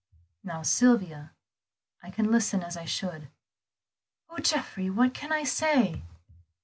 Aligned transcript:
"Now 0.43 0.63
Sylvia, 0.63 1.31
I 2.01 2.09
can 2.09 2.31
listen 2.31 2.63
as 2.63 2.75
I 2.75 2.85
should." 2.85 3.29
"Oh, 4.31 4.39
Geoffrey, 4.39 4.89
what 4.89 5.13
can 5.13 5.31
I 5.31 5.43
say?" 5.43 6.01